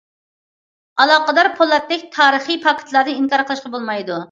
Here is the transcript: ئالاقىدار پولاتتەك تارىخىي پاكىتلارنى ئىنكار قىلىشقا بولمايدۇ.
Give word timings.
ئالاقىدار 1.03 1.51
پولاتتەك 1.59 2.07
تارىخىي 2.17 2.59
پاكىتلارنى 2.65 3.17
ئىنكار 3.21 3.47
قىلىشقا 3.53 3.75
بولمايدۇ. 3.79 4.19